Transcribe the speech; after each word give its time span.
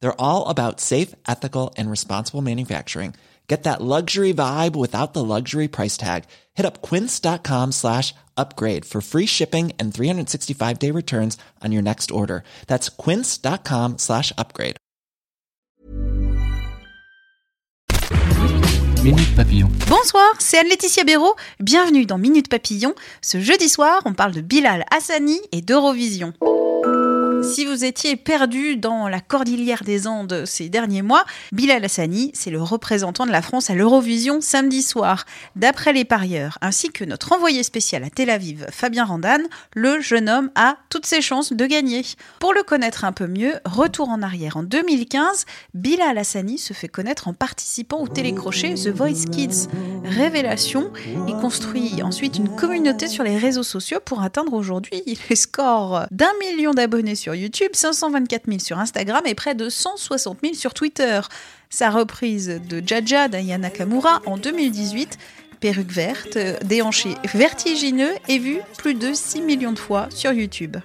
They're 0.00 0.20
all 0.20 0.46
about 0.48 0.80
safe, 0.80 1.14
ethical, 1.26 1.74
and 1.76 1.90
responsible 1.90 2.42
manufacturing. 2.42 3.14
Get 3.48 3.62
that 3.62 3.80
luxury 3.80 4.34
vibe 4.34 4.76
without 4.76 5.14
the 5.14 5.24
luxury 5.24 5.68
price 5.68 5.96
tag. 5.96 6.24
Hit 6.54 6.66
up 6.66 6.82
quince.com 6.82 7.72
slash 7.72 8.14
upgrade 8.36 8.84
for 8.84 9.00
free 9.00 9.26
shipping 9.26 9.72
and 9.78 9.92
365 9.92 10.78
day 10.78 10.90
returns 10.90 11.38
on 11.64 11.72
your 11.72 11.82
next 11.82 12.10
order. 12.10 12.44
That's 12.66 12.90
quince.com 12.90 13.96
slash 13.96 14.32
upgrade. 14.36 14.76
Minute 19.02 19.36
Papillon. 19.36 19.70
Bonsoir, 19.88 20.34
c'est 20.40 20.58
Anne-Laetitia 20.58 21.04
Béraud. 21.04 21.34
Bienvenue 21.60 22.04
dans 22.04 22.18
Minute 22.18 22.48
Papillon. 22.48 22.94
Ce 23.22 23.40
jeudi 23.40 23.68
soir, 23.68 24.02
on 24.04 24.12
parle 24.12 24.32
de 24.32 24.40
Bilal 24.40 24.84
Hassani 24.90 25.40
et 25.52 25.62
d'Eurovision. 25.62 26.32
Si 27.42 27.64
vous 27.64 27.84
étiez 27.84 28.16
perdu 28.16 28.76
dans 28.76 29.08
la 29.08 29.20
cordillère 29.20 29.82
des 29.84 30.06
Andes 30.06 30.44
ces 30.44 30.68
derniers 30.68 31.02
mois, 31.02 31.24
Bilal 31.52 31.84
Hassani, 31.84 32.30
c'est 32.34 32.50
le 32.50 32.62
représentant 32.62 33.26
de 33.26 33.30
la 33.30 33.42
France 33.42 33.70
à 33.70 33.74
l'Eurovision 33.74 34.40
samedi 34.40 34.82
soir. 34.82 35.24
D'après 35.56 35.92
les 35.92 36.04
parieurs, 36.04 36.58
ainsi 36.60 36.90
que 36.90 37.04
notre 37.04 37.32
envoyé 37.32 37.62
spécial 37.62 38.04
à 38.04 38.10
Tel 38.10 38.30
Aviv, 38.30 38.66
Fabien 38.70 39.04
Randan, 39.04 39.42
le 39.74 40.00
jeune 40.00 40.28
homme 40.28 40.50
a 40.54 40.76
toutes 40.90 41.06
ses 41.06 41.20
chances 41.20 41.52
de 41.52 41.66
gagner. 41.66 42.04
Pour 42.40 42.52
le 42.52 42.62
connaître 42.62 43.04
un 43.04 43.12
peu 43.12 43.26
mieux, 43.26 43.54
retour 43.64 44.08
en 44.08 44.22
arrière. 44.22 44.56
En 44.56 44.62
2015, 44.62 45.46
Bilal 45.74 46.18
Hassani 46.18 46.58
se 46.58 46.72
fait 46.72 46.88
connaître 46.88 47.28
en 47.28 47.34
participant 47.34 48.00
au 48.00 48.08
télécrochet 48.08 48.74
The 48.74 48.88
Voice 48.88 49.26
Kids. 49.30 49.68
Révélation, 50.04 50.92
il 51.26 51.34
construit 51.36 52.02
ensuite 52.02 52.38
une 52.38 52.54
communauté 52.54 53.08
sur 53.08 53.24
les 53.24 53.38
réseaux 53.38 53.62
sociaux 53.62 54.00
pour 54.04 54.22
atteindre 54.22 54.54
aujourd'hui 54.54 55.02
les 55.28 55.36
scores 55.36 56.06
d'un 56.10 56.32
million 56.40 56.72
d'abonnés 56.72 57.14
sur 57.14 57.27
YouTube, 57.34 57.70
524 57.72 58.46
000 58.46 58.58
sur 58.58 58.78
Instagram 58.78 59.22
et 59.26 59.34
près 59.34 59.54
de 59.54 59.68
160 59.68 60.38
000 60.42 60.54
sur 60.54 60.74
Twitter. 60.74 61.20
Sa 61.70 61.90
reprise 61.90 62.60
de 62.68 62.82
Jaja 62.84 63.28
d'Aya 63.28 63.58
Nakamura 63.58 64.22
en 64.26 64.36
2018, 64.36 65.18
perruque 65.60 65.92
verte, 65.92 66.38
déhanché 66.64 67.14
vertigineux, 67.34 68.14
est 68.28 68.38
vue 68.38 68.60
plus 68.78 68.94
de 68.94 69.12
6 69.12 69.42
millions 69.42 69.72
de 69.72 69.78
fois 69.78 70.08
sur 70.10 70.32
YouTube. 70.32 70.76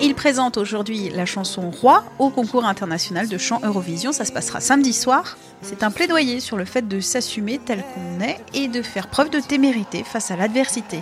Il 0.00 0.14
présente 0.14 0.58
aujourd'hui 0.58 1.08
la 1.08 1.24
chanson 1.24 1.70
Roi 1.70 2.04
au 2.18 2.28
concours 2.28 2.66
international 2.66 3.28
de 3.28 3.38
chant 3.38 3.60
Eurovision. 3.62 4.12
Ça 4.12 4.26
se 4.26 4.32
passera 4.32 4.60
samedi 4.60 4.92
soir. 4.92 5.38
C'est 5.62 5.82
un 5.82 5.90
plaidoyer 5.90 6.40
sur 6.40 6.58
le 6.58 6.66
fait 6.66 6.86
de 6.86 7.00
s'assumer 7.00 7.58
tel 7.64 7.82
qu'on 7.82 8.20
est 8.20 8.38
et 8.52 8.68
de 8.68 8.82
faire 8.82 9.08
preuve 9.08 9.30
de 9.30 9.40
témérité 9.40 10.04
face 10.04 10.30
à 10.30 10.36
l'adversité. 10.36 11.00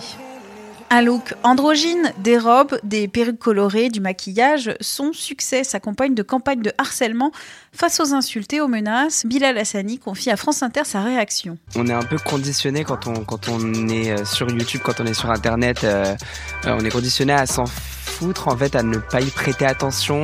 Un 0.91 1.01
look 1.01 1.33
androgyne, 1.43 2.13
des 2.19 2.37
robes, 2.37 2.79
des 2.83 3.07
perruques 3.07 3.39
colorées, 3.39 3.89
du 3.89 3.99
maquillage, 3.99 4.75
son 4.79 5.13
succès 5.13 5.63
s'accompagne 5.63 6.13
de 6.13 6.23
campagnes 6.23 6.61
de 6.61 6.71
harcèlement 6.77 7.31
face 7.73 7.99
aux 7.99 8.13
insultes 8.13 8.53
et 8.53 8.61
aux 8.61 8.67
menaces. 8.67 9.25
Bilal 9.25 9.57
Hassani 9.57 9.97
confie 9.97 10.29
à 10.29 10.37
France 10.37 10.63
Inter 10.63 10.85
sa 10.85 11.01
réaction. 11.01 11.57
On 11.75 11.87
est 11.87 11.93
un 11.93 12.03
peu 12.03 12.17
conditionné 12.17 12.83
quand 12.83 13.07
on, 13.07 13.25
quand 13.25 13.49
on 13.49 13.89
est 13.89 14.11
euh, 14.11 14.25
sur 14.25 14.49
YouTube, 14.49 14.81
quand 14.83 14.99
on 14.99 15.05
est 15.05 15.15
sur 15.15 15.31
Internet, 15.31 15.83
euh, 15.83 16.15
euh, 16.65 16.77
on 16.79 16.85
est 16.85 16.91
conditionné 16.91 17.33
à 17.33 17.45
s'en 17.47 17.65
foutre, 18.15 18.47
en 18.47 18.55
fait, 18.55 18.75
à 18.75 18.83
ne 18.83 18.97
pas 18.97 19.19
y 19.19 19.29
prêter 19.29 19.65
attention. 19.65 20.23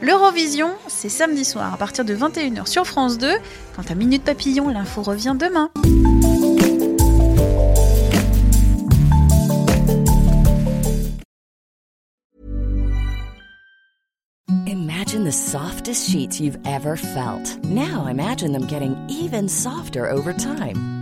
L'Eurovision, 0.00 0.70
c'est 0.86 1.08
samedi 1.08 1.44
soir 1.44 1.74
à 1.74 1.76
partir 1.76 2.04
de 2.04 2.14
21h 2.14 2.66
sur 2.66 2.86
France 2.86 3.18
2. 3.18 3.32
Quant 3.74 3.82
à 3.88 3.94
Minute 3.94 4.22
Papillon, 4.22 4.68
l'info 4.68 5.02
revient 5.02 5.34
demain. 5.38 5.70
Imagine 14.66 15.24
the 15.24 15.32
softest 15.32 16.08
sheets 16.08 16.40
you've 16.40 16.58
ever 16.64 16.96
felt. 16.96 17.58
Now 17.64 18.06
imagine 18.08 18.52
them 18.52 18.66
getting 18.66 18.96
even 19.08 19.48
softer 19.48 20.08
over 20.10 20.32
time. 20.32 20.93